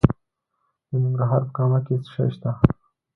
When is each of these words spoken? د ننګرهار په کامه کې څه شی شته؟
د 0.89 0.91
ننګرهار 1.03 1.41
په 1.47 1.51
کامه 1.57 1.79
کې 1.85 1.95
څه 2.05 2.09
شی 2.13 2.27
شته؟ 2.35 2.49